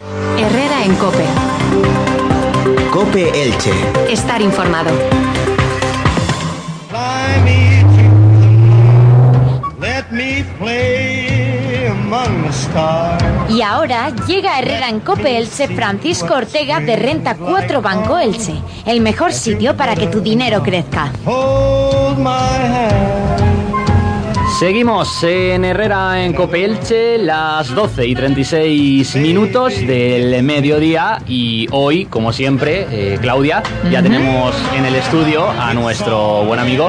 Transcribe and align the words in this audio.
Herrera 0.00 0.84
en 0.84 0.94
Cope. 0.96 1.24
Cope 2.92 3.42
Elche. 3.42 3.72
Estar 4.10 4.42
informado. 4.42 4.90
Y 13.48 13.62
ahora 13.62 14.10
llega 14.26 14.58
Herrera 14.58 14.90
en 14.90 15.00
Cope 15.00 15.38
Elche 15.38 15.68
Francisco 15.68 16.34
Ortega 16.34 16.80
de 16.80 16.96
Renta 16.96 17.34
4 17.36 17.80
Banco 17.80 18.18
Elche, 18.18 18.54
el 18.84 19.00
mejor 19.00 19.32
sitio 19.32 19.76
para 19.76 19.94
que 19.96 20.08
tu 20.08 20.20
dinero 20.20 20.62
crezca. 20.62 21.10
Seguimos 24.58 25.22
en 25.22 25.66
Herrera 25.66 26.24
en 26.24 26.32
Copelche, 26.32 27.18
las 27.18 27.74
12 27.74 28.06
y 28.06 28.14
36 28.14 29.16
minutos 29.16 29.74
del 29.86 30.42
mediodía 30.42 31.20
y 31.28 31.66
hoy, 31.72 32.06
como 32.06 32.32
siempre, 32.32 32.86
eh, 32.90 33.18
Claudia, 33.20 33.62
ya 33.90 34.02
tenemos 34.02 34.54
en 34.74 34.86
el 34.86 34.94
estudio 34.94 35.46
a 35.50 35.74
nuestro 35.74 36.46
buen 36.46 36.58
amigo 36.58 36.88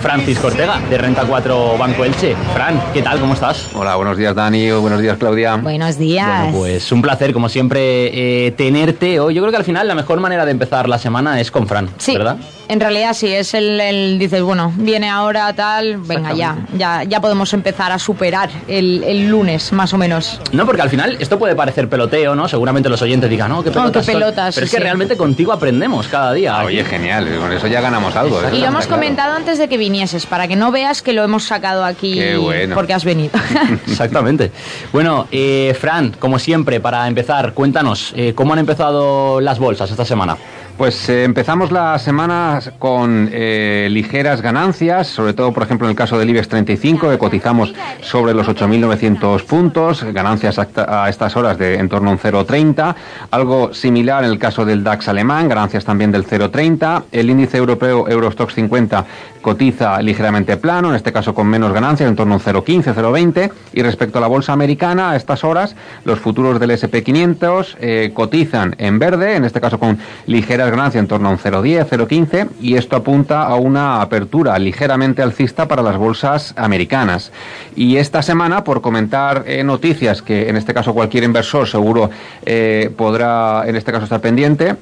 Francisco 0.00 0.46
Ortega 0.46 0.78
de 0.88 0.96
Renta 0.96 1.24
4 1.26 1.76
Banco 1.76 2.04
Elche. 2.04 2.36
Fran, 2.54 2.80
¿qué 2.94 3.02
tal? 3.02 3.18
¿Cómo 3.18 3.34
estás? 3.34 3.70
Hola, 3.74 3.96
buenos 3.96 4.16
días 4.16 4.36
Dani, 4.36 4.70
buenos 4.70 5.00
días 5.00 5.18
Claudia. 5.18 5.56
Buenos 5.56 5.98
días. 5.98 6.24
Bueno, 6.42 6.56
pues 6.56 6.92
un 6.92 7.02
placer, 7.02 7.32
como 7.32 7.48
siempre, 7.48 8.46
eh, 8.46 8.52
tenerte 8.52 9.18
hoy. 9.18 9.34
Yo 9.34 9.42
creo 9.42 9.50
que 9.50 9.56
al 9.58 9.64
final 9.64 9.88
la 9.88 9.96
mejor 9.96 10.20
manera 10.20 10.44
de 10.44 10.52
empezar 10.52 10.88
la 10.88 10.98
semana 10.98 11.40
es 11.40 11.50
con 11.50 11.66
Fran, 11.66 11.88
Sí, 11.98 12.16
¿verdad? 12.16 12.36
En 12.68 12.80
realidad 12.80 13.14
sí, 13.14 13.28
es 13.28 13.54
el, 13.54 13.80
el- 13.80 14.18
dices, 14.18 14.42
bueno, 14.42 14.72
viene 14.76 15.08
ahora 15.08 15.52
tal, 15.54 15.96
venga 15.98 16.32
ya, 16.34 16.56
ya, 16.76 17.02
ya 17.04 17.20
podemos 17.20 17.52
empezar 17.54 17.90
a 17.92 17.98
superar 17.98 18.50
el, 18.68 19.02
el 19.04 19.28
lunes, 19.28 19.72
más 19.72 19.92
o 19.94 19.98
menos. 19.98 20.40
No, 20.52 20.66
porque 20.66 20.82
al 20.82 20.90
final 20.90 21.16
esto 21.20 21.38
puede 21.38 21.54
parecer 21.54 21.88
peloteo, 21.88 22.34
¿no? 22.34 22.48
Seguramente 22.48 22.88
los 22.88 23.00
oyentes 23.02 23.28
digan, 23.30 23.50
no, 23.50 23.62
qué 23.62 23.70
pelotas. 23.70 24.04
qué 24.06 24.12
son". 24.12 24.20
pelotas, 24.20 24.54
Pero 24.54 24.64
es 24.66 24.70
que 24.70 24.76
sí. 24.76 24.82
realmente 24.82 25.16
contigo 25.16 25.52
aprendemos 25.52 26.08
cada 26.08 26.32
día. 26.32 26.58
Ah, 26.60 26.64
oye, 26.64 26.84
genial, 26.84 27.28
con 27.40 27.52
eso 27.52 27.66
ya 27.66 27.80
ganamos 27.80 28.14
algo. 28.16 28.40
Y 28.52 28.58
lo 28.58 28.66
hemos 28.66 28.86
claro. 28.86 29.00
comentado 29.02 29.34
antes 29.34 29.58
de 29.58 29.68
que 29.68 29.78
vinieses, 29.78 30.26
para 30.26 30.46
que 30.48 30.56
no 30.56 30.70
veas 30.70 31.02
que 31.02 31.12
lo 31.12 31.24
hemos 31.24 31.44
sacado 31.44 31.84
aquí 31.84 32.14
Qué 32.14 32.36
bueno. 32.36 32.74
porque 32.74 32.94
has 32.94 33.04
venido. 33.04 33.32
Exactamente. 33.86 34.52
Bueno, 34.92 35.26
eh, 35.30 35.76
Fran, 35.80 36.14
como 36.18 36.38
siempre, 36.38 36.80
para 36.80 37.06
empezar, 37.08 37.52
cuéntanos, 37.54 38.12
eh, 38.16 38.32
¿cómo 38.34 38.52
han 38.52 38.58
empezado 38.58 39.40
las 39.40 39.58
bolsas 39.58 39.90
esta 39.90 40.04
semana? 40.04 40.36
Pues 40.78 41.08
eh, 41.08 41.24
empezamos 41.24 41.72
la 41.72 41.98
semana 41.98 42.60
con 42.78 43.28
eh, 43.32 43.88
ligeras 43.90 44.40
ganancias, 44.40 45.08
sobre 45.08 45.32
todo, 45.32 45.52
por 45.52 45.64
ejemplo, 45.64 45.88
en 45.88 45.90
el 45.90 45.96
caso 45.96 46.16
del 46.16 46.30
IBEX 46.30 46.46
35, 46.46 47.10
que 47.10 47.18
cotizamos 47.18 47.74
sobre 48.00 48.32
los 48.32 48.46
8.900 48.46 49.42
puntos, 49.44 50.04
ganancias 50.04 50.56
a 50.56 51.08
estas 51.08 51.36
horas 51.36 51.58
de 51.58 51.74
en 51.74 51.88
torno 51.88 52.10
a 52.10 52.12
un 52.12 52.18
0,30. 52.20 52.94
Algo 53.32 53.74
similar 53.74 54.22
en 54.22 54.30
el 54.30 54.38
caso 54.38 54.64
del 54.64 54.84
DAX 54.84 55.08
alemán, 55.08 55.48
ganancias 55.48 55.84
también 55.84 56.12
del 56.12 56.24
0,30. 56.24 57.02
El 57.10 57.28
índice 57.28 57.56
europeo 57.56 58.08
Eurostox 58.08 58.54
50 58.54 59.04
cotiza 59.40 60.00
ligeramente 60.02 60.56
plano, 60.56 60.90
en 60.90 60.96
este 60.96 61.12
caso 61.12 61.34
con 61.34 61.46
menos 61.46 61.72
ganancias, 61.72 62.08
en 62.08 62.16
torno 62.16 62.34
a 62.34 62.36
un 62.36 62.42
0,15, 62.42 62.94
0,20. 62.94 63.50
Y 63.72 63.82
respecto 63.82 64.18
a 64.18 64.20
la 64.20 64.26
bolsa 64.26 64.52
americana, 64.52 65.10
a 65.10 65.16
estas 65.16 65.44
horas, 65.44 65.76
los 66.04 66.18
futuros 66.18 66.60
del 66.60 66.70
SP500 66.70 67.76
eh, 67.80 68.10
cotizan 68.14 68.74
en 68.78 68.98
verde, 68.98 69.36
en 69.36 69.44
este 69.44 69.60
caso 69.60 69.78
con 69.78 69.98
ligeras 70.26 70.70
ganancias 70.70 71.02
en 71.02 71.08
torno 71.08 71.28
a 71.28 71.32
un 71.32 71.38
0,10, 71.38 71.88
0,15, 71.88 72.48
y 72.60 72.76
esto 72.76 72.96
apunta 72.96 73.42
a 73.42 73.56
una 73.56 74.00
apertura 74.00 74.58
ligeramente 74.58 75.22
alcista 75.22 75.68
para 75.68 75.82
las 75.82 75.96
bolsas 75.96 76.54
americanas. 76.56 77.32
Y 77.76 77.96
esta 77.96 78.22
semana, 78.22 78.64
por 78.64 78.80
comentar 78.80 79.44
eh, 79.46 79.62
noticias 79.64 80.22
que 80.22 80.48
en 80.48 80.56
este 80.56 80.74
caso 80.74 80.94
cualquier 80.94 81.24
inversor 81.24 81.66
seguro 81.66 82.10
eh, 82.44 82.90
podrá, 82.96 83.64
en 83.66 83.76
este 83.76 83.92
caso, 83.92 84.04
estar 84.04 84.20
pendiente, 84.20 84.76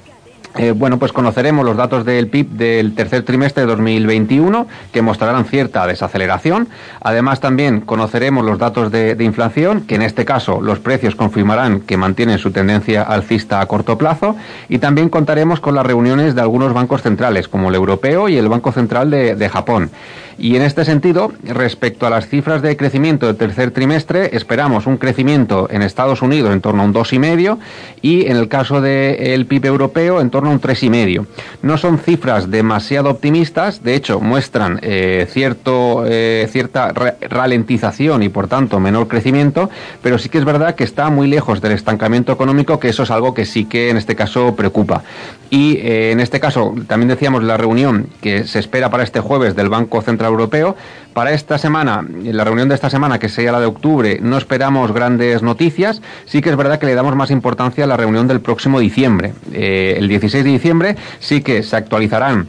eh, 0.58 0.72
bueno, 0.72 0.98
pues 0.98 1.12
conoceremos 1.12 1.64
los 1.64 1.76
datos 1.76 2.04
del 2.04 2.28
PIB 2.28 2.50
del 2.50 2.94
tercer 2.94 3.22
trimestre 3.22 3.62
de 3.62 3.68
2021 3.68 4.66
que 4.92 5.02
mostrarán 5.02 5.44
cierta 5.44 5.86
desaceleración. 5.86 6.68
Además, 7.00 7.40
también 7.40 7.80
conoceremos 7.80 8.44
los 8.44 8.58
datos 8.58 8.90
de, 8.90 9.16
inflación, 9.20 9.82
que 9.82 9.96
en 9.96 10.02
este 10.02 10.24
caso 10.24 10.60
los 10.60 10.78
precios 10.78 11.14
confirmarán 11.14 11.80
que 11.80 11.96
mantienen 11.96 12.38
su 12.38 12.52
tendencia 12.52 13.02
alcista 13.02 13.60
a 13.60 13.66
corto 13.66 13.98
plazo. 13.98 14.36
Y 14.68 14.78
también 14.78 15.08
contaremos 15.08 15.60
con 15.60 15.74
las 15.74 15.86
reuniones 15.86 16.34
de 16.34 16.40
algunos 16.40 16.72
bancos 16.72 17.02
centrales, 17.02 17.48
como 17.48 17.68
el 17.68 17.74
europeo 17.74 18.28
y 18.28 18.36
el 18.36 18.48
Banco 18.48 18.72
Central 18.72 19.10
de, 19.10 19.34
de 19.34 19.48
Japón. 19.48 19.90
Y 20.38 20.56
en 20.56 20.62
este 20.62 20.84
sentido, 20.84 21.32
respecto 21.44 22.06
a 22.06 22.10
las 22.10 22.28
cifras 22.28 22.60
de 22.60 22.76
crecimiento 22.76 23.26
del 23.26 23.36
tercer 23.36 23.70
trimestre, 23.70 24.36
esperamos 24.36 24.86
un 24.86 24.98
crecimiento 24.98 25.66
en 25.70 25.80
Estados 25.80 26.20
Unidos 26.20 26.52
en 26.52 26.60
torno 26.60 26.82
a 26.82 26.84
un 26.84 26.92
2,5 26.92 27.58
y 28.02 28.26
en 28.26 28.36
el 28.36 28.48
caso 28.48 28.82
del 28.82 29.46
PIB 29.46 29.64
europeo 29.64 30.20
en 30.20 30.28
torno 30.28 30.45
un 30.48 30.60
3,5. 30.60 31.26
No 31.62 31.76
son 31.78 31.98
cifras 31.98 32.50
demasiado 32.50 33.10
optimistas, 33.10 33.82
de 33.82 33.94
hecho 33.94 34.20
muestran 34.20 34.78
eh, 34.82 35.26
cierto, 35.30 36.04
eh, 36.06 36.48
cierta 36.50 36.92
ra- 36.92 37.16
ralentización 37.20 38.22
y 38.22 38.28
por 38.28 38.48
tanto 38.48 38.80
menor 38.80 39.08
crecimiento, 39.08 39.70
pero 40.02 40.18
sí 40.18 40.28
que 40.28 40.38
es 40.38 40.44
verdad 40.44 40.74
que 40.74 40.84
está 40.84 41.10
muy 41.10 41.26
lejos 41.28 41.60
del 41.60 41.72
estancamiento 41.72 42.32
económico, 42.32 42.78
que 42.80 42.88
eso 42.88 43.02
es 43.02 43.10
algo 43.10 43.34
que 43.34 43.44
sí 43.46 43.64
que 43.64 43.90
en 43.90 43.96
este 43.96 44.14
caso 44.16 44.54
preocupa. 44.56 45.02
Y 45.50 45.76
eh, 45.78 46.10
en 46.12 46.20
este 46.20 46.40
caso 46.40 46.74
también 46.86 47.08
decíamos 47.08 47.42
la 47.44 47.56
reunión 47.56 48.08
que 48.20 48.44
se 48.44 48.58
espera 48.58 48.90
para 48.90 49.04
este 49.04 49.20
jueves 49.20 49.54
del 49.56 49.68
Banco 49.68 50.02
Central 50.02 50.30
Europeo. 50.32 50.76
Para 51.16 51.32
esta 51.32 51.56
semana, 51.56 52.04
en 52.06 52.36
la 52.36 52.44
reunión 52.44 52.68
de 52.68 52.74
esta 52.74 52.90
semana, 52.90 53.18
que 53.18 53.30
sería 53.30 53.50
la 53.50 53.58
de 53.58 53.64
octubre, 53.64 54.18
no 54.20 54.36
esperamos 54.36 54.92
grandes 54.92 55.42
noticias. 55.42 56.02
Sí 56.26 56.42
que 56.42 56.50
es 56.50 56.56
verdad 56.58 56.78
que 56.78 56.84
le 56.84 56.94
damos 56.94 57.16
más 57.16 57.30
importancia 57.30 57.84
a 57.84 57.86
la 57.86 57.96
reunión 57.96 58.28
del 58.28 58.42
próximo 58.42 58.80
diciembre. 58.80 59.32
Eh, 59.50 59.94
el 59.96 60.08
16 60.08 60.44
de 60.44 60.50
diciembre 60.50 60.96
sí 61.18 61.40
que 61.40 61.62
se 61.62 61.74
actualizarán 61.74 62.48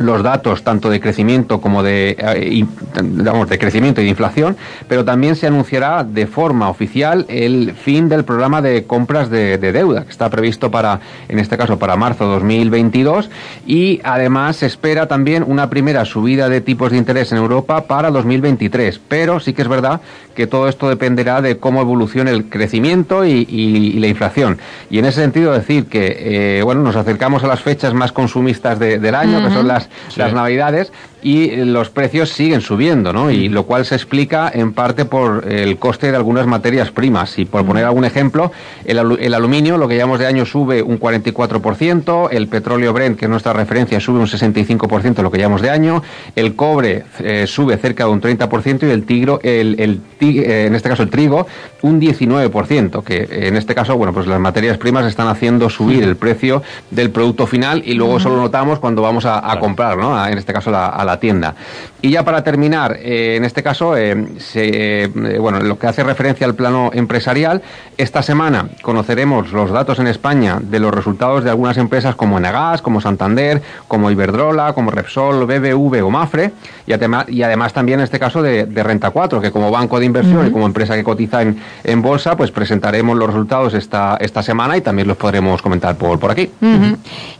los 0.00 0.22
datos 0.22 0.64
tanto 0.64 0.90
de 0.90 0.98
crecimiento 0.98 1.60
como 1.60 1.82
de, 1.82 2.16
eh, 2.18 2.64
digamos, 3.02 3.48
de 3.48 3.58
crecimiento 3.58 4.00
y 4.00 4.04
de 4.04 4.10
inflación, 4.10 4.56
pero 4.88 5.04
también 5.04 5.36
se 5.36 5.46
anunciará 5.46 6.04
de 6.04 6.26
forma 6.26 6.68
oficial 6.70 7.26
el 7.28 7.74
fin 7.74 8.08
del 8.08 8.24
programa 8.24 8.62
de 8.62 8.84
compras 8.84 9.28
de, 9.30 9.58
de 9.58 9.72
deuda, 9.72 10.04
que 10.04 10.10
está 10.10 10.28
previsto 10.30 10.70
para, 10.70 11.00
en 11.28 11.38
este 11.38 11.58
caso, 11.58 11.78
para 11.78 11.96
marzo 11.96 12.24
2022, 12.26 13.28
y 13.66 14.00
además 14.02 14.56
se 14.56 14.66
espera 14.66 15.06
también 15.06 15.44
una 15.46 15.68
primera 15.68 16.04
subida 16.06 16.48
de 16.48 16.62
tipos 16.62 16.90
de 16.90 16.96
interés 16.96 17.30
en 17.32 17.38
Europa 17.38 17.82
para 17.86 18.10
2023, 18.10 19.00
pero 19.06 19.38
sí 19.38 19.52
que 19.52 19.60
es 19.62 19.68
verdad 19.68 20.00
que 20.34 20.46
todo 20.46 20.68
esto 20.68 20.88
dependerá 20.88 21.42
de 21.42 21.58
cómo 21.58 21.82
evolucione 21.82 22.30
el 22.30 22.46
crecimiento 22.48 23.26
y, 23.26 23.46
y- 23.48 23.92
y 23.96 24.00
la 24.00 24.06
inflación. 24.06 24.56
Y 24.88 24.98
en 24.98 25.04
ese 25.04 25.20
sentido 25.20 25.52
decir 25.52 25.86
que, 25.86 26.58
eh, 26.58 26.62
bueno, 26.62 26.80
nos 26.82 26.96
acercamos 26.96 27.44
a 27.44 27.48
las 27.48 27.60
fechas 27.60 27.92
más 27.92 28.12
consumistas 28.12 28.78
de- 28.78 28.98
del 28.98 29.14
año, 29.14 29.44
que 29.46 29.52
son 29.52 29.68
las, 29.68 29.89
las 30.16 30.32
navidades, 30.32 30.92
y 31.22 31.56
los 31.64 31.90
precios 31.90 32.30
siguen 32.30 32.60
subiendo, 32.60 33.12
¿no? 33.12 33.30
Y 33.30 33.48
lo 33.48 33.64
cual 33.64 33.84
se 33.84 33.94
explica 33.94 34.50
en 34.54 34.72
parte 34.72 35.04
por 35.04 35.44
el 35.50 35.76
coste 35.78 36.10
de 36.10 36.16
algunas 36.16 36.46
materias 36.46 36.90
primas. 36.90 37.38
Y 37.38 37.44
por 37.44 37.64
poner 37.64 37.84
algún 37.84 38.04
ejemplo, 38.04 38.52
el, 38.84 38.98
alu- 38.98 39.18
el 39.20 39.34
aluminio, 39.34 39.76
lo 39.76 39.88
que 39.88 39.96
llamamos 39.96 40.18
de 40.18 40.26
año, 40.26 40.44
sube 40.46 40.82
un 40.82 40.98
44%, 40.98 42.28
el 42.30 42.48
petróleo 42.48 42.92
Brent, 42.92 43.18
que 43.18 43.26
es 43.26 43.30
nuestra 43.30 43.52
referencia, 43.52 44.00
sube 44.00 44.18
un 44.18 44.26
65%, 44.26 45.22
lo 45.22 45.30
que 45.30 45.38
llamamos 45.38 45.62
de 45.62 45.70
año, 45.70 46.02
el 46.36 46.54
cobre 46.54 47.04
eh, 47.20 47.46
sube 47.46 47.76
cerca 47.76 48.04
de 48.04 48.10
un 48.10 48.20
30% 48.20 48.82
y 48.86 48.90
el 48.90 49.04
tigro, 49.04 49.40
el, 49.42 49.76
el 49.80 50.00
eh, 50.20 50.64
en 50.66 50.74
este 50.74 50.88
caso 50.88 51.02
el 51.02 51.10
trigo, 51.10 51.46
un 51.82 52.00
19%, 52.00 53.02
que 53.02 53.28
en 53.30 53.56
este 53.56 53.74
caso, 53.74 53.96
bueno, 53.96 54.12
pues 54.12 54.26
las 54.26 54.40
materias 54.40 54.78
primas 54.78 55.06
están 55.06 55.28
haciendo 55.28 55.70
subir 55.70 56.02
el 56.02 56.16
precio 56.16 56.62
del 56.90 57.10
producto 57.10 57.46
final 57.46 57.82
y 57.84 57.94
luego 57.94 58.18
eso 58.18 58.28
lo 58.28 58.36
notamos 58.36 58.78
cuando 58.78 59.02
vamos 59.02 59.24
a, 59.24 59.50
a 59.50 59.58
comprar, 59.58 59.96
¿no? 59.98 60.16
A- 60.16 60.30
en 60.30 60.38
este 60.38 60.52
caso 60.52 60.70
la- 60.70 60.88
a 60.88 61.04
la 61.04 61.09
la 61.10 61.20
tienda. 61.20 61.54
Y 62.02 62.10
ya 62.10 62.24
para 62.24 62.42
terminar, 62.42 62.96
eh, 63.00 63.36
en 63.36 63.44
este 63.44 63.62
caso, 63.62 63.94
se, 64.38 65.10
bueno, 65.38 65.60
lo 65.60 65.78
que 65.78 65.86
hace 65.86 66.02
referencia 66.02 66.46
al 66.46 66.54
plano 66.54 66.90
empresarial, 66.94 67.62
esta 67.98 68.22
semana 68.22 68.68
conoceremos 68.82 69.52
los 69.52 69.70
datos 69.70 69.98
en 69.98 70.06
España 70.06 70.58
de 70.60 70.80
los 70.80 70.94
resultados 70.94 71.44
de 71.44 71.50
algunas 71.50 71.76
empresas 71.76 72.14
como 72.14 72.38
Enagas, 72.38 72.80
como 72.80 73.00
Santander, 73.00 73.60
como 73.88 74.10
Iberdrola, 74.10 74.72
como 74.72 74.90
Repsol, 74.90 75.44
BBV 75.46 76.04
o 76.04 76.10
Mafre, 76.10 76.52
y 76.86 76.92
además, 76.92 77.26
y 77.28 77.42
además 77.42 77.72
también 77.72 78.00
en 78.00 78.04
este 78.04 78.18
caso 78.18 78.42
de, 78.42 78.64
Renta 78.82 79.10
4, 79.10 79.40
que 79.40 79.50
como 79.50 79.70
banco 79.70 80.00
de 80.00 80.06
inversión 80.06 80.46
y 80.46 80.50
como 80.50 80.66
empresa 80.66 80.96
que 80.96 81.04
cotiza 81.04 81.42
en, 81.42 81.60
en 81.84 82.02
bolsa, 82.02 82.36
pues 82.36 82.50
presentaremos 82.50 83.16
los 83.16 83.28
resultados 83.28 83.74
esta, 83.74 84.16
esta 84.20 84.42
semana 84.42 84.76
y 84.76 84.80
también 84.80 85.06
los 85.06 85.16
podremos 85.16 85.60
comentar 85.60 85.96
por, 85.96 86.18
por 86.18 86.30
aquí. 86.30 86.50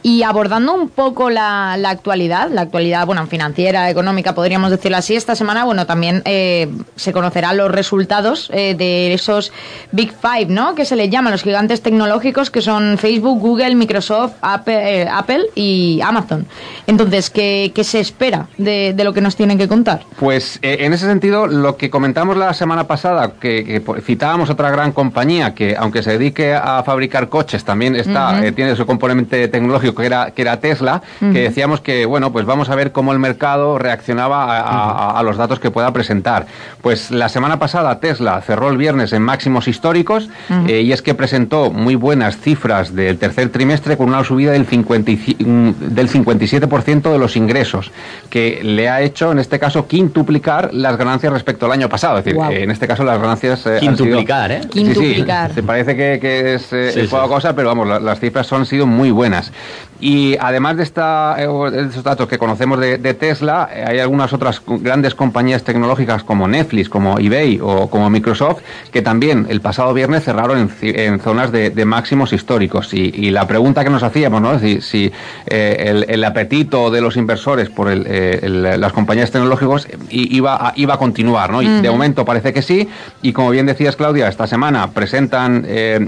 Y 0.02 0.22
abordando 0.22 0.74
un 0.74 0.88
poco 0.88 1.30
la, 1.30 1.76
la, 1.78 1.90
actualidad, 1.90 2.50
la 2.50 2.62
actualidad, 2.62 3.06
bueno, 3.06 3.26
financiera, 3.26 3.59
económica, 3.68 4.34
podríamos 4.34 4.70
decirlo 4.70 4.96
así, 4.96 5.14
esta 5.14 5.34
semana, 5.34 5.64
bueno, 5.64 5.86
también 5.86 6.22
eh, 6.24 6.68
se 6.96 7.12
conocerán 7.12 7.56
los 7.56 7.70
resultados 7.70 8.50
eh, 8.52 8.74
de 8.74 9.12
esos 9.12 9.52
Big 9.92 10.12
Five, 10.12 10.46
¿no? 10.46 10.74
Que 10.74 10.84
se 10.84 10.96
les 10.96 11.10
llaman 11.10 11.32
los 11.32 11.42
gigantes 11.42 11.82
tecnológicos, 11.82 12.50
que 12.50 12.62
son 12.62 12.98
Facebook, 12.98 13.38
Google, 13.40 13.74
Microsoft, 13.74 14.34
Apple, 14.40 15.02
eh, 15.02 15.08
Apple 15.10 15.46
y 15.54 16.00
Amazon. 16.02 16.46
Entonces, 16.86 17.30
¿qué, 17.30 17.72
qué 17.74 17.84
se 17.84 18.00
espera 18.00 18.48
de, 18.58 18.94
de, 18.94 19.04
lo 19.04 19.12
que 19.12 19.20
nos 19.20 19.36
tienen 19.36 19.58
que 19.58 19.68
contar? 19.68 20.02
Pues 20.18 20.58
en 20.62 20.92
ese 20.92 21.06
sentido, 21.06 21.46
lo 21.46 21.76
que 21.76 21.90
comentamos 21.90 22.36
la 22.36 22.54
semana 22.54 22.86
pasada, 22.86 23.34
que, 23.40 23.64
que 23.64 24.02
citábamos 24.02 24.50
otra 24.50 24.70
gran 24.70 24.92
compañía 24.92 25.54
que, 25.54 25.76
aunque 25.76 26.02
se 26.02 26.12
dedique 26.12 26.54
a 26.54 26.82
fabricar 26.84 27.28
coches, 27.28 27.64
también 27.64 27.96
está, 27.96 28.40
tiene 28.54 28.76
su 28.76 28.86
componente 28.86 29.48
tecnológico 29.48 30.00
que 30.00 30.06
era, 30.06 30.30
que 30.30 30.42
era 30.42 30.60
Tesla, 30.60 31.02
que 31.20 31.40
decíamos 31.40 31.80
que, 31.80 32.06
bueno, 32.06 32.32
pues 32.32 32.46
vamos 32.46 32.70
a 32.70 32.74
ver 32.74 32.92
cómo 32.92 33.12
el 33.12 33.18
mercado 33.18 33.49
reaccionaba 33.78 35.18
a, 35.18 35.22
los 35.22 35.36
datos 35.36 35.60
que 35.60 35.70
pueda 35.70 35.92
presentar. 35.92 36.46
Pues 36.82 37.10
la 37.10 37.28
semana 37.28 37.58
pasada 37.58 38.00
Tesla 38.00 38.40
cerró 38.40 38.70
el 38.70 38.76
viernes 38.76 39.12
en 39.12 39.22
máximos 39.22 39.68
históricos 39.68 40.28
eh, 40.68 40.82
y 40.82 40.92
es 40.92 41.02
que 41.02 41.14
presentó 41.14 41.70
muy 41.70 41.94
buenas 41.94 42.38
cifras 42.38 42.94
del 42.94 43.18
tercer 43.18 43.50
trimestre 43.50 43.96
con 43.96 44.08
una 44.08 44.24
subida 44.24 44.52
del, 44.52 44.66
50, 44.66 45.12
mm, 45.12 45.70
del 45.94 46.08
57% 46.08 47.12
de 47.12 47.18
los 47.18 47.36
ingresos, 47.36 47.90
que 48.28 48.60
le 48.62 48.88
ha 48.88 49.00
hecho, 49.00 49.32
en 49.32 49.38
este 49.38 49.58
caso, 49.58 49.86
quintuplicar 49.86 50.72
las 50.72 50.96
ganancias 50.96 51.32
respecto 51.32 51.66
al 51.66 51.72
año 51.72 51.88
pasado. 51.88 52.18
Es 52.18 52.24
decir, 52.24 52.40
en 52.50 52.70
este 52.70 52.86
caso 52.86 53.04
las 53.04 53.20
ganancias... 53.20 53.66
Eh, 53.66 53.78
quintuplicar, 53.80 54.52
¿eh? 54.52 54.60
Quintuplicar. 54.70 55.54
se 55.54 55.62
parece 55.62 55.96
que, 55.96 56.18
que 56.20 56.54
es 56.54 56.72
eh, 56.72 57.06
poca 57.10 57.28
cosa, 57.28 57.54
pero 57.54 57.68
vamos, 57.68 58.02
las 58.02 58.20
cifras 58.20 58.50
han 58.52 58.66
sido 58.66 58.86
muy 58.86 59.10
buenas. 59.10 59.52
Y 60.00 60.36
además 60.40 60.78
de, 60.78 60.82
esta, 60.82 61.36
eh, 61.38 61.46
de 61.46 61.82
estos 61.82 62.02
datos 62.02 62.26
que 62.26 62.38
conocemos 62.38 62.80
de, 62.80 62.98
Tesla, 63.14 63.39
eh, 63.42 63.84
hay 63.86 63.98
algunas 63.98 64.32
otras 64.32 64.62
grandes 64.66 65.14
compañías 65.14 65.64
tecnológicas 65.64 66.22
como 66.22 66.48
Netflix, 66.48 66.88
como 66.88 67.18
eBay 67.18 67.58
o 67.62 67.88
como 67.90 68.10
Microsoft, 68.10 68.62
que 68.92 69.02
también 69.02 69.46
el 69.48 69.60
pasado 69.60 69.94
viernes 69.94 70.24
cerraron 70.24 70.70
en, 70.82 71.20
zonas 71.20 71.52
de, 71.52 71.84
máximos 71.84 72.32
históricos. 72.32 72.92
Y, 72.92 73.30
la 73.30 73.46
pregunta 73.46 73.84
que 73.84 73.90
nos 73.90 74.02
hacíamos, 74.02 74.42
¿no? 74.42 74.58
Si, 74.58 74.80
si 74.80 75.12
el, 75.46 76.24
apetito 76.24 76.90
de 76.90 77.00
los 77.00 77.16
inversores 77.16 77.68
por 77.68 77.88
las 77.88 78.92
compañías 78.92 79.30
tecnológicas 79.30 79.88
iba 80.10 80.68
a, 80.68 80.72
iba 80.76 80.94
a 80.94 80.98
continuar, 80.98 81.50
¿no? 81.50 81.62
Y 81.62 81.68
de 81.80 81.90
momento 81.90 82.24
parece 82.24 82.52
que 82.52 82.62
sí. 82.62 82.88
Y 83.22 83.32
como 83.32 83.50
bien 83.50 83.66
decías, 83.66 83.96
Claudia, 83.96 84.28
esta 84.28 84.46
semana 84.46 84.90
presentan 84.90 85.64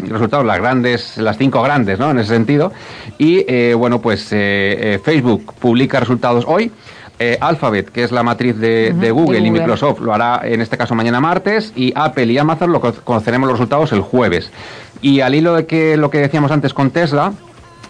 resultados 0.09 0.45
las 0.45 0.59
grandes, 0.59 1.17
las 1.19 1.39
cinco 1.39 1.63
grandes, 1.63 1.99
¿no? 1.99 2.11
En 2.11 2.19
ese 2.19 2.35
sentido. 2.35 2.73
Y 3.19 3.45
eh, 3.49 3.75
bueno, 3.75 4.01
pues 4.01 4.33
eh, 4.33 4.95
eh, 4.95 5.01
Facebook 5.03 5.55
publica 5.61 6.01
resultados 6.01 6.45
hoy. 6.47 6.71
Alphabet, 7.41 7.91
que 7.91 8.05
es 8.05 8.13
la 8.13 8.23
matriz 8.23 8.59
de, 8.59 9.11
Google, 9.11 9.41
y 9.41 9.51
Microsoft, 9.51 10.01
lo 10.01 10.15
hará 10.15 10.41
en 10.45 10.61
este 10.61 10.77
caso 10.77 10.95
mañana 10.95 11.21
martes, 11.21 11.73
y 11.77 11.93
Apple 11.95 12.27
y 12.27 12.39
Amazon 12.39 12.73
lo 12.73 12.81
conoceremos 12.81 13.49
los 13.49 13.59
resultados 13.59 13.93
el 13.93 14.01
jueves. 14.01 14.51
Y 15.01 15.21
al 15.21 15.35
hilo 15.35 15.55
de 15.55 15.67
que 15.67 15.97
lo 15.97 16.11
que 16.11 16.19
decíamos 16.19 16.51
antes 16.51 16.75
con 16.75 16.91
Tesla, 16.91 17.33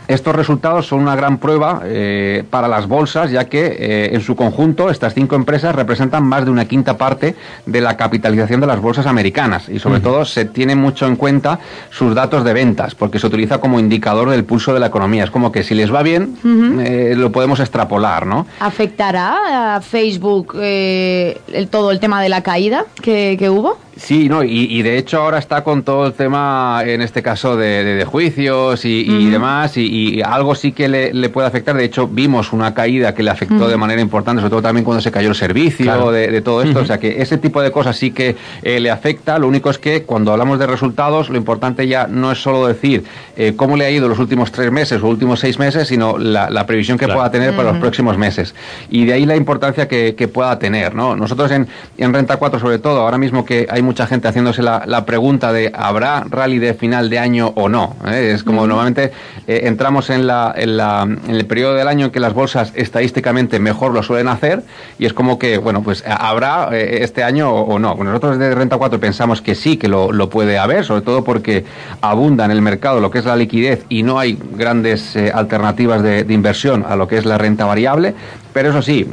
estos 0.09 0.35
resultados 0.35 0.87
son 0.87 1.01
una 1.01 1.17
gran 1.17 1.39
prueba 1.39 1.83
eh, 1.85 2.45
para 2.51 2.69
las 2.69 2.87
bolsas, 2.87 3.31
ya 3.31 3.45
que 3.47 3.67
eh, 3.67 4.15
en 4.15 4.21
su 4.21 4.37
conjunto 4.37 4.91
estas 4.91 5.15
cinco 5.15 5.37
empresas 5.37 5.75
representan 5.75 6.25
más 6.25 6.45
de 6.45 6.51
una 6.51 6.65
quinta 6.65 6.97
parte 6.97 7.35
de 7.67 7.81
la 7.81 7.97
capitalización 7.97 8.61
de 8.61 8.67
las 8.67 8.81
bolsas 8.81 9.07
americanas 9.07 9.69
y 9.69 9.79
sobre 9.79 10.01
todo 10.01 10.25
se 10.25 10.45
tiene 10.45 10.75
mucho 10.75 11.07
en 11.07 11.17
cuenta 11.17 11.61
sus 11.91 12.15
datos 12.15 12.45
de 12.45 12.53
ventas, 12.53 12.95
porque 12.95 13.19
se 13.19 13.27
utiliza 13.27 13.59
como 13.59 13.79
indicador 13.79 14.31
del 14.31 14.45
pulso 14.45 14.75
de 14.75 14.81
la 14.81 14.87
economía. 14.87 15.25
Es 15.25 15.31
como 15.31 15.53
que 15.53 15.63
si 15.63 15.75
les 15.75 15.93
va 15.93 16.03
bien, 16.03 16.37
eh, 16.81 17.15
lo 17.17 17.31
podemos 17.33 17.61
extrapolar, 17.61 18.27
¿no? 18.27 18.47
¿Afectará 18.61 19.77
a 19.77 19.81
Facebook 19.81 20.57
el, 20.61 21.69
todo 21.71 21.91
el 21.91 22.01
tema 22.01 22.23
de 22.23 22.29
la 22.29 22.43
caída 22.43 22.85
que, 23.01 23.37
que 23.39 23.49
hubo? 23.49 23.79
Sí, 24.03 24.29
no, 24.29 24.43
y, 24.43 24.83
de 24.83 24.99
hecho 24.99 25.23
ahora 25.23 25.39
está 25.39 25.63
con 25.63 25.85
todo 25.85 26.09
el 26.09 26.13
tema, 26.13 26.83
en 26.85 27.03
este 27.03 27.23
caso, 27.23 27.57
de, 27.57 28.05
juicios 28.05 28.85
y, 28.85 29.31
demás, 29.31 29.77
y, 29.77 30.21
algo 30.23 30.57
sí 30.57 30.73
que 30.73 30.89
le, 30.89 31.29
puede 31.29 31.47
afectar. 31.47 31.77
De 31.77 31.85
hecho, 31.85 32.09
vimos 32.09 32.53
una 32.53 32.75
caída 32.75 33.15
que 33.15 33.23
le 33.23 33.31
afectó 33.31 33.69
de 33.69 33.77
manera 33.77 34.03
importante, 34.03 34.41
sobre 34.41 34.51
todo 34.51 34.63
también 34.63 34.85
cuando 34.85 35.01
se 35.01 35.13
cayó 35.13 35.29
el 35.29 35.37
servicio 35.37 36.11
de, 36.11 36.41
todo 36.41 36.63
esto. 36.63 36.81
O 36.81 36.85
sea 36.85 36.99
que 36.99 37.23
ese 37.23 37.39
tipo 37.39 37.63
de 37.63 37.71
cosas 37.71 37.97
sí 37.97 38.11
que 38.11 38.35
eh, 38.63 38.81
le 38.81 38.91
afecta. 38.91 39.39
Lo 39.39 39.47
único 39.47 39.71
es 39.71 39.79
que 39.79 40.03
cuando 40.03 40.33
hablamos 40.33 40.59
de 40.59 40.67
resultados, 40.67 41.31
lo 41.31 41.37
importante 41.37 41.87
ya 41.87 42.09
no 42.09 42.33
es 42.33 42.43
solo 42.43 42.67
decir 42.67 43.05
eh, 43.37 43.53
cómo 43.55 43.77
le 43.77 43.85
ha 43.85 43.91
ido 43.91 44.09
los 44.09 44.19
últimos 44.19 44.51
tres 44.51 44.73
meses 44.73 45.01
o 45.01 45.07
últimos 45.07 45.39
seis 45.39 45.61
meses, 45.61 45.87
sino 45.87 46.19
la, 46.19 46.67
previsión 46.67 46.99
que 46.99 47.07
pueda 47.07 47.31
tener 47.31 47.55
para 47.55 47.71
los 47.71 47.79
próximos 47.79 48.19
meses. 48.19 48.53
Y 48.91 49.05
de 49.05 49.13
ahí 49.13 49.27
la 49.27 49.37
importancia 49.37 49.87
que, 49.87 50.29
pueda 50.33 50.59
tener. 50.59 50.95
¿no? 50.95 51.15
Nosotros 51.15 51.53
en, 51.53 51.69
en 51.99 52.13
Renta 52.13 52.37
4, 52.37 52.59
sobre 52.59 52.79
todo, 52.81 53.01
ahora 53.01 53.19
mismo 53.19 53.45
que 53.45 53.67
hay 53.71 53.83
mucha 53.93 54.07
gente 54.07 54.27
haciéndose 54.27 54.63
la, 54.63 55.05
pregunta 55.05 55.53
de 55.53 55.71
¿habrá 55.75 56.25
rally 56.27 56.59
de 56.59 56.73
final 56.73 57.11
de 57.11 57.19
año 57.19 57.53
o 57.57 57.69
no? 57.69 57.95
¿eh? 58.07 58.33
Es 58.35 58.43
como 58.43 58.67
normalmente 58.67 59.13
eh, 59.47 59.61
entramos 59.65 60.09
en, 60.09 60.27
la, 60.27 60.55
en, 60.57 60.79
la, 60.79 61.03
en, 61.03 61.35
el 61.35 61.45
periodo 61.45 61.75
del 61.75 61.89
año 61.89 62.07
en 62.07 62.11
que 62.11 62.19
las 62.19 62.33
bolsas 62.33 62.73
estadísticamente 62.75 63.59
mejor 63.59 63.93
lo 63.93 64.03
suelen 64.03 64.29
hacer 64.29 64.63
y 64.99 65.05
es 65.05 65.13
como 65.13 65.39
que, 65.39 65.59
bueno, 65.59 65.83
pues 65.83 66.03
habrá 66.07 66.71
eh, 66.73 67.01
este 67.03 67.23
año 67.23 67.51
o, 67.51 67.79
no. 67.79 67.95
Nosotros 67.95 68.39
desde 68.39 68.55
Renta 68.55 68.79
4 68.79 68.99
pensamos 68.99 69.43
que 69.43 69.55
sí, 69.55 69.77
que 69.77 69.89
lo, 69.89 70.11
lo, 70.11 70.31
puede 70.31 70.57
haber, 70.57 70.87
sobre 70.87 71.03
todo 71.03 71.23
porque 71.23 71.67
abunda 72.01 72.47
en 72.47 72.51
el 72.51 72.63
mercado 72.63 72.99
lo 72.99 73.11
que 73.11 73.19
es 73.19 73.27
la 73.27 73.37
liquidez 73.37 73.85
y 73.91 74.05
no 74.05 74.19
hay 74.19 74.39
grandes 74.55 75.19
alternativas 75.35 76.03
de, 76.03 76.25
de 76.25 76.33
inversión 76.33 76.87
a 76.89 76.97
lo 76.97 77.07
que 77.07 77.19
es 77.19 77.27
la 77.27 77.37
renta 77.37 77.67
variable. 77.67 78.15
Pero 78.53 78.69
eso 78.69 78.83
sí, 78.83 79.07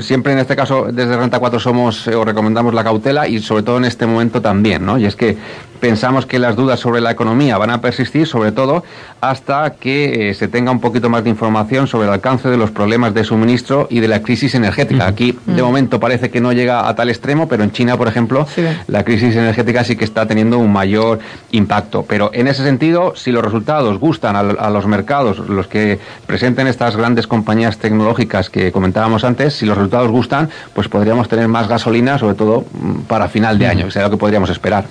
siempre 0.00 0.32
en 0.32 0.38
este 0.38 0.56
caso 0.56 0.88
desde 0.90 1.16
Renta 1.16 1.38
4 1.38 1.60
somos 1.60 2.08
o 2.08 2.24
recomendamos 2.24 2.72
la 2.72 2.82
cautela 2.82 3.28
y 3.28 3.38
sobre 3.40 3.62
todo 3.62 3.76
en 3.76 3.84
este 3.84 4.06
momento 4.06 4.40
también, 4.40 4.86
¿no? 4.86 4.98
Y 4.98 5.04
es 5.04 5.16
que 5.16 5.36
pensamos 5.80 6.26
que 6.26 6.38
las 6.38 6.56
dudas 6.56 6.80
sobre 6.80 7.00
la 7.00 7.10
economía 7.10 7.58
van 7.58 7.70
a 7.70 7.80
persistir, 7.80 8.26
sobre 8.26 8.52
todo 8.52 8.84
hasta 9.20 9.70
que 9.70 10.30
eh, 10.30 10.34
se 10.34 10.48
tenga 10.48 10.70
un 10.70 10.80
poquito 10.80 11.08
más 11.08 11.24
de 11.24 11.30
información 11.30 11.86
sobre 11.86 12.08
el 12.08 12.12
alcance 12.12 12.48
de 12.48 12.56
los 12.56 12.70
problemas 12.70 13.14
de 13.14 13.24
suministro 13.24 13.86
y 13.90 14.00
de 14.00 14.08
la 14.08 14.22
crisis 14.22 14.54
energética. 14.54 15.06
Aquí, 15.06 15.38
de 15.46 15.62
momento, 15.62 15.98
parece 15.98 16.30
que 16.30 16.40
no 16.40 16.52
llega 16.52 16.88
a 16.88 16.94
tal 16.94 17.08
extremo, 17.08 17.48
pero 17.48 17.64
en 17.64 17.72
China, 17.72 17.96
por 17.96 18.08
ejemplo, 18.08 18.46
la 18.86 19.04
crisis 19.04 19.34
energética 19.34 19.84
sí 19.84 19.96
que 19.96 20.04
está 20.04 20.26
teniendo 20.26 20.58
un 20.58 20.72
mayor 20.72 21.20
impacto. 21.52 22.04
Pero 22.06 22.30
en 22.34 22.48
ese 22.48 22.62
sentido, 22.64 23.14
si 23.16 23.32
los 23.32 23.42
resultados 23.42 23.98
gustan 23.98 24.36
a, 24.36 24.70
los 24.70 24.86
mercados, 24.86 25.38
los 25.48 25.66
que 25.68 25.98
presenten 26.26 26.66
estas 26.66 26.96
grandes 26.96 27.26
compañías 27.26 27.78
tecnológicas 27.78 28.50
que 28.50 28.72
comentábamos 28.72 29.24
antes, 29.24 29.54
si 29.54 29.66
los 29.66 29.76
resultados 29.76 30.10
gustan, 30.10 30.50
pues 30.74 30.88
podríamos 30.88 31.28
tener 31.28 31.48
más 31.48 31.68
gasolina, 31.68 32.18
sobre 32.18 32.34
todo 32.34 32.64
mm, 32.72 33.02
para 33.02 33.28
final 33.28 33.58
de 33.58 33.66
año, 33.66 33.86
que 33.86 33.92
será 33.92 34.06
lo 34.06 34.10
que 34.10 34.16
podríamos 34.16 34.50
esperar. 34.50 34.84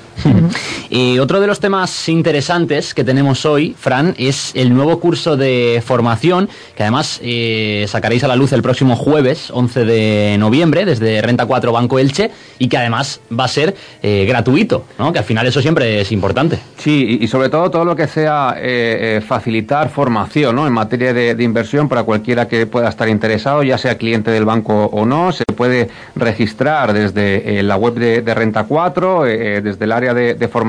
Y 0.90 1.20
otro 1.20 1.40
de 1.42 1.48
los 1.48 1.60
temas 1.60 2.08
interesantes 2.10 2.94
que 2.94 3.04
tenemos 3.04 3.46
hoy, 3.46 3.76
Fran, 3.78 4.14
es 4.18 4.52
el 4.56 4.74
nuevo 4.74 5.00
curso 5.00 5.38
de 5.38 5.82
formación 5.86 6.50
que 6.76 6.84
además 6.84 7.20
eh, 7.24 7.86
sacaréis 7.88 8.24
a 8.24 8.28
la 8.28 8.36
luz 8.36 8.52
el 8.54 8.62
próximo 8.62 8.96
jueves, 8.96 9.50
11 9.52 9.86
de 9.86 10.36
noviembre, 10.40 10.86
desde 10.86 11.22
Renta 11.22 11.46
4 11.46 11.72
Banco 11.72 12.00
Elche, 12.00 12.32
y 12.60 12.68
que 12.68 12.78
además 12.78 13.22
va 13.38 13.46
a 13.46 13.48
ser 13.48 13.76
eh, 14.02 14.26
gratuito, 14.28 14.86
¿no? 14.98 15.12
que 15.12 15.20
al 15.20 15.26
final 15.26 15.48
eso 15.48 15.62
siempre 15.62 16.02
es 16.02 16.12
importante. 16.12 16.60
Sí, 16.78 17.20
y 17.22 17.28
sobre 17.28 17.50
todo 17.50 17.70
todo 17.72 17.86
lo 17.86 17.96
que 17.96 18.08
sea 18.08 18.56
eh, 18.58 19.22
facilitar 19.26 19.90
formación 19.90 20.56
¿no? 20.56 20.68
en 20.68 20.74
materia 20.74 21.14
de, 21.14 21.44
inversión 21.44 21.90
para 21.90 22.04
cualquiera 22.04 22.48
que 22.48 22.66
pueda 22.66 22.90
estar 22.90 23.10
interesado, 23.10 23.64
ya 23.64 23.78
sea 23.78 23.98
cliente 23.98 24.32
del 24.32 24.46
banco 24.46 24.86
o 24.86 25.06
no, 25.06 25.32
se 25.32 25.44
puede 25.46 25.90
registrar 26.16 26.94
desde 26.94 27.62
la 27.64 27.76
web 27.76 27.96
de, 27.96 28.34
Renta 28.34 28.64
4, 28.64 29.24
desde 29.24 29.86
el 29.86 29.92
área 29.92 30.14
de, 30.14 30.34
de 30.34 30.48
formación 30.48 30.63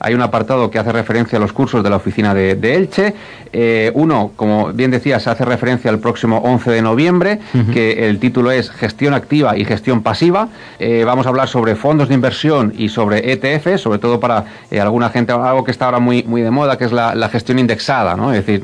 hay 0.00 0.14
un 0.14 0.22
apartado 0.22 0.70
que 0.70 0.78
hace 0.78 0.92
referencia 0.92 1.38
a 1.38 1.40
los 1.40 1.52
cursos 1.52 1.84
de 1.84 1.90
la 1.90 1.96
oficina 1.96 2.34
de, 2.34 2.74
Elche. 2.74 3.14
Eh, 3.52 3.92
uno, 3.94 4.32
como 4.36 4.72
bien 4.72 4.90
decía, 4.90 5.20
se 5.20 5.30
hace 5.30 5.44
referencia 5.44 5.90
al 5.90 6.00
próximo 6.00 6.38
11 6.38 6.70
de 6.70 6.82
noviembre, 6.82 7.40
que 7.72 8.08
el 8.08 8.18
título 8.18 8.50
es 8.50 8.70
Gestión 8.70 9.14
activa 9.14 9.56
y 9.56 9.64
gestión 9.64 10.02
pasiva. 10.02 10.48
Eh, 10.78 11.04
vamos 11.04 11.26
a 11.26 11.28
hablar 11.30 11.48
sobre 11.48 11.76
fondos 11.76 12.08
de 12.08 12.14
inversión 12.14 12.72
y 12.76 12.88
sobre 12.88 13.32
ETF, 13.32 13.78
sobre 13.78 13.98
todo 13.98 14.20
para 14.20 14.44
eh, 14.70 14.80
alguna 14.80 15.08
gente, 15.10 15.32
algo 15.32 15.64
que 15.64 15.70
está 15.70 15.86
ahora 15.86 15.98
muy, 15.98 16.24
muy 16.24 16.42
de 16.42 16.50
moda, 16.50 16.76
que 16.76 16.84
es 16.84 16.92
la, 16.92 17.28
gestión 17.28 17.58
indexada. 17.58 18.16
¿no? 18.16 18.32
Es 18.32 18.44
decir, 18.46 18.62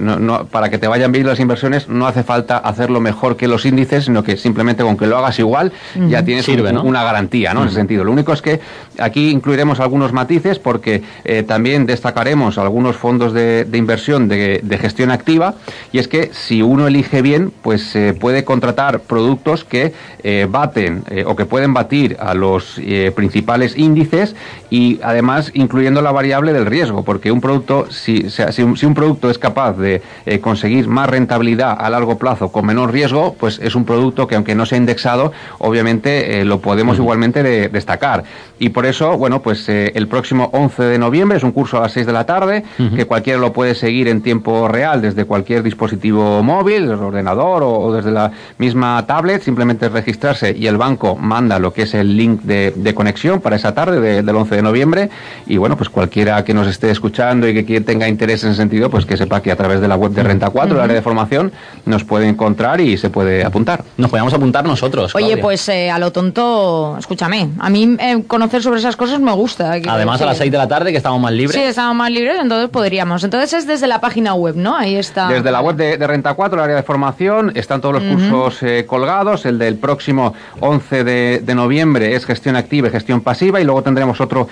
para 0.50 0.71
que 0.71 0.78
te 0.78 0.87
vayan 0.87 1.12
bien 1.12 1.26
las 1.26 1.38
inversiones 1.38 1.88
no 1.88 2.06
hace 2.06 2.23
falta 2.23 2.59
hacerlo 2.59 3.00
mejor 3.00 3.37
que 3.37 3.44
que 3.44 3.49
los 3.49 3.66
índices, 3.66 4.06
sino 4.06 4.23
que 4.23 4.38
simplemente 4.38 4.83
con 4.83 4.97
que 4.97 5.06
lo 5.06 5.18
hagas 5.18 5.38
igual 5.38 5.71
ya 6.09 6.25
tienes 6.25 6.49
una 6.49 7.04
garantía, 7.04 7.52
¿no? 7.52 7.61
En 7.61 7.66
ese 7.66 7.76
sentido. 7.76 8.02
Lo 8.02 8.11
único 8.11 8.33
es 8.33 8.40
que 8.40 8.59
aquí 8.99 9.28
incluiremos 9.28 9.80
algunos 9.80 10.14
matices 10.14 10.54
porque 10.59 11.03
eh, 11.25 11.43
también 11.43 11.87
destacaremos 11.87 12.59
algunos 12.59 12.97
fondos 12.97 13.33
de, 13.33 13.67
inversión 13.73 14.29
de, 14.29 14.79
gestión 14.81 15.11
activa 15.11 15.55
y 15.93 15.99
es 15.99 16.09
que 16.09 16.31
si 16.33 16.63
uno 16.63 16.87
elige 16.87 17.23
bien, 17.23 17.53
pues 17.63 17.83
se 17.83 18.15
puede 18.15 18.45
contratar 18.45 19.01
productos 19.01 19.65
que 19.65 19.93
eh, 20.23 20.47
baten 20.49 21.05
o 21.27 21.37
que 21.37 21.47
pueden 21.47 21.75
batir 21.75 22.17
a 22.21 22.35
los 22.35 22.81
principales 23.15 23.77
índices 23.77 24.35
y 24.75 24.99
además 25.05 25.53
incluyendo 25.55 26.03
la 26.03 26.11
variable 26.11 26.53
del 26.53 26.67
riesgo, 26.67 27.05
porque 27.05 27.31
un 27.31 27.41
producto, 27.41 27.87
si, 27.93 28.29
si, 28.29 28.63
un, 28.63 28.95
producto 28.95 29.31
es 29.31 29.39
capaz 29.39 29.75
de 29.75 30.03
eh, 30.27 30.41
conseguir 30.41 30.89
más 30.89 31.09
rentabilidad 31.09 31.77
a 31.79 31.89
largo 31.91 32.19
plazo 32.19 32.51
con 32.51 32.67
menor 32.67 32.93
riesgo, 32.93 33.37
pues 33.39 33.61
es 33.63 33.77
un 33.77 33.85
producto 33.85 34.27
que 34.27 34.35
aunque 34.35 34.57
no 34.57 34.67
sea 34.67 34.79
indexado, 34.79 35.33
obviamente 35.59 36.41
eh, 36.41 36.45
lo 36.45 36.61
podemos 36.61 36.99
igualmente 36.99 37.45
destacar. 37.69 38.25
Y 38.59 38.71
por 38.71 38.85
eso, 38.85 39.17
bueno, 39.17 39.43
pues 39.43 39.69
eh, 39.69 39.93
el 39.95 40.09
próximo 40.09 40.44
11 40.53 40.83
de 40.83 40.99
noviembre 40.99 41.39
es 41.39 41.45
un 41.45 41.53
curso 41.53 41.79
a 41.79 41.83
las 41.83 41.93
6 41.93 42.07
de 42.07 42.13
la 42.13 42.25
tarde, 42.25 42.65
que 42.97 43.05
cualquiera 43.07 43.39
lo 43.39 43.53
puede 43.53 43.75
seguir 43.75 44.09
en 44.09 44.23
tiempo 44.23 44.69
real 44.69 45.03
desde 45.03 45.25
cualquier 45.25 45.63
dispositivo 45.63 46.43
móvil, 46.43 46.85
el 46.85 46.93
ordenador 46.93 47.63
o, 47.63 47.93
desde 47.93 48.11
la 48.11 48.31
misma 48.59 49.05
tablet, 49.07 49.43
simplemente 49.43 49.89
registrarse 49.89 50.55
y 50.57 50.67
el 50.67 50.77
banco 50.77 51.17
manda 51.17 51.59
lo 51.59 51.73
que 51.73 51.83
es 51.83 51.95
el 51.95 52.17
link 52.17 52.43
de, 52.43 52.95
conexión 52.95 53.41
para 53.41 53.57
esa 53.57 53.75
tarde 53.75 54.23
del 54.23 54.37
11 54.37 54.55
de 54.55 54.63
noviembre. 54.63 55.11
Y 55.47 55.57
bueno, 55.57 55.77
pues 55.77 55.89
cualquiera 55.89 56.45
que 56.45 56.55
nos 56.55 56.69
esté 56.69 56.91
escuchando 56.91 57.49
y 57.49 57.65
que 57.65 57.81
tenga 57.81 58.09
interés 58.09 58.45
en 58.45 58.51
ese 58.51 58.59
sentido, 58.59 58.89
pues 58.91 59.05
que 59.05 59.17
sepa 59.17 59.43
que 59.43 59.51
a 59.51 59.57
través 59.57 59.81
de 59.81 59.89
la 59.89 59.97
web 59.97 60.13
de 60.13 60.23
Renta 60.23 60.51
4, 60.51 60.77
el 60.77 60.81
área 60.81 60.95
de 60.95 61.03
formación, 61.03 61.53
nos 61.87 62.05
puede 62.05 62.29
encontrar 62.29 62.81
y 62.81 62.97
se 62.97 63.11
puede 63.11 63.45
apuntar. 63.45 63.85
Nos 63.97 64.11
podemos 64.11 64.33
apuntar 64.33 64.65
nosotros. 64.65 65.15
Oye, 65.15 65.37
pues 65.39 65.69
eh, 65.69 65.91
a 65.91 65.99
lo 65.99 66.13
tonto, 66.13 66.97
escúchame, 66.99 67.51
a 67.59 67.71
mí 67.71 67.97
eh, 67.99 68.23
conocer 68.27 68.63
sobre 68.63 68.79
esas 68.79 68.97
cosas 68.97 69.21
me 69.21 69.33
gusta. 69.33 69.73
Además, 69.73 70.21
a 70.21 70.27
las 70.27 70.34
6 70.35 70.50
de 70.50 70.59
la 70.59 70.69
tarde, 70.69 70.91
que 70.91 70.99
estamos 70.99 71.21
más 71.21 71.33
libres. 71.33 71.55
Sí, 71.55 71.62
estamos 71.62 71.97
más 71.97 72.11
libres, 72.11 72.37
entonces 72.41 72.71
podríamos. 72.71 73.23
Entonces 73.25 73.53
es 73.53 73.67
desde 73.67 73.87
la 73.87 74.00
página 74.00 74.35
web, 74.35 74.57
¿no? 74.57 74.76
Ahí 74.76 74.97
está. 74.97 75.29
Desde 75.29 75.50
la 75.50 75.61
web 75.61 75.76
de, 75.76 76.07
Renta 76.07 76.35
4, 76.35 76.59
el 76.59 76.64
área 76.64 76.76
de 76.76 76.83
formación, 76.83 77.53
están 77.55 77.81
todos 77.81 78.03
los 78.03 78.05
cursos 78.05 78.62
eh, 78.62 78.85
colgados. 78.87 79.47
El 79.47 79.59
del 79.59 79.76
próximo 79.76 80.35
11 80.61 81.05
de, 81.05 81.43
de, 81.45 81.55
noviembre 81.55 82.14
es 82.14 82.26
gestión 82.26 82.57
activa 82.57 82.88
y 82.88 82.91
gestión 82.91 83.21
pasiva, 83.21 83.61
y 83.61 83.64
luego 83.64 83.83
tendremos 83.83 84.21
otro 84.21 84.49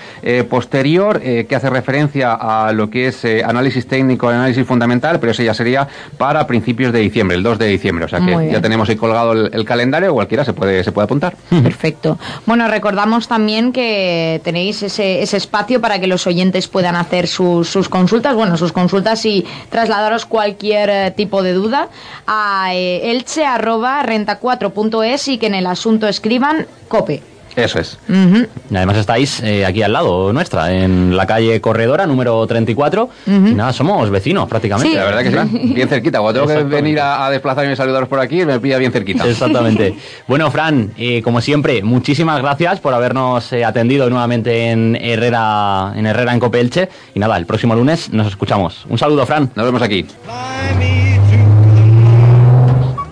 posterior 0.48 1.20
que 1.20 1.54
hace 1.54 1.70
referencia 1.70 2.34
a 2.34 2.72
lo 2.72 2.90
que 2.90 3.08
es 3.08 3.24
eh, 3.24 3.42
análisis 3.44 3.86
técnico, 3.86 4.28
análisis 4.28 4.66
fundamental, 4.66 5.18
pero 5.20 5.32
ese 5.32 5.44
ya 5.44 5.54
sería 5.54 5.88
para 6.18 6.46
principios 6.46 6.92
de 6.92 7.00
diciembre, 7.00 7.36
el 7.36 7.42
2 7.42 7.58
de 7.58 7.66
diciembre. 7.66 8.04
O 8.04 8.08
sea 8.08 8.20
que 8.20 8.50
ya 8.50 8.60
tenemos 8.60 8.88
ahí 8.88 8.96
colgado 8.96 9.32
el, 9.32 9.64
calendario, 9.64 10.12
cualquiera 10.12 10.44
se 10.44 10.52
puede, 10.52 10.84
se 10.84 10.92
puede 10.92 11.04
apuntar. 11.04 11.36
Perfecto. 11.48 12.18
Bueno, 12.46 12.68
recordamos 12.68 13.28
también 13.28 13.72
que 13.72 14.40
tenéis 14.44 14.82
ese, 14.82 15.22
ese 15.22 15.36
espacio 15.36 15.71
para 15.80 15.98
que 15.98 16.06
los 16.06 16.26
oyentes 16.26 16.68
puedan 16.68 16.96
hacer 16.96 17.26
sus, 17.26 17.68
sus 17.68 17.88
consultas, 17.88 18.34
bueno, 18.34 18.56
sus 18.56 18.72
consultas 18.72 19.24
y 19.24 19.46
trasladaros 19.70 20.26
cualquier 20.26 20.90
eh, 20.90 21.12
tipo 21.16 21.42
de 21.42 21.52
duda 21.52 21.88
a 22.26 22.74
eh, 22.74 23.10
elche.renta4.es 23.10 25.28
y 25.28 25.38
que 25.38 25.46
en 25.46 25.54
el 25.54 25.66
asunto 25.66 26.08
escriban 26.08 26.66
COPE. 26.88 27.31
Eso 27.56 27.78
es. 27.78 27.98
Uh. 28.08 28.46
Además 28.74 28.96
estáis 28.96 29.40
eh, 29.40 29.66
aquí 29.66 29.82
al 29.82 29.92
lado 29.92 30.32
nuestra, 30.32 30.72
en 30.72 31.16
la 31.16 31.26
calle 31.26 31.60
Corredora, 31.60 32.06
número 32.06 32.46
34. 32.46 33.04
Uh 33.04 33.30
-huh. 33.30 33.50
y 33.50 33.54
nada, 33.54 33.72
somos 33.72 34.08
vecinos 34.10 34.48
prácticamente. 34.48 34.90
Sí. 34.90 34.96
La 34.96 35.04
verdad 35.04 35.22
que 35.22 35.30
sí, 35.30 35.72
bien 35.74 35.88
cerquita. 35.88 36.20
Cuando 36.20 36.46
tengo 36.46 36.58
que 36.58 36.64
venir 36.64 37.00
a, 37.00 37.26
a, 37.26 37.30
desplazarme 37.30 37.72
y 37.72 37.76
saludaros 37.76 38.08
por 38.08 38.20
aquí, 38.20 38.44
me 38.44 38.58
pilla 38.60 38.78
bien 38.78 38.92
cerquita. 38.92 39.26
Exactamente. 39.28 39.94
Bueno, 40.28 40.50
Fran, 40.50 40.92
eh, 40.96 41.20
como 41.22 41.40
siempre, 41.40 41.82
muchísimas 41.82 42.40
gracias 42.40 42.80
por 42.80 42.94
habernos 42.94 43.52
eh, 43.52 43.64
atendido 43.64 44.08
nuevamente 44.08 44.70
en 44.70 44.96
Herrera, 44.96 45.92
en 45.94 46.06
Herrera 46.06 46.32
en 46.32 46.40
Copelche. 46.40 46.88
Y 47.14 47.18
nada, 47.18 47.36
el 47.36 47.46
próximo 47.46 47.74
lunes 47.74 48.12
nos 48.12 48.28
escuchamos. 48.28 48.86
Un 48.88 48.98
saludo, 48.98 49.26
Fran. 49.26 49.50
Nos 49.54 49.64
vemos 49.64 49.82
aquí. 49.82 50.06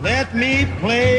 Let 0.02 0.32
me 0.34 0.66
play. 0.80 1.09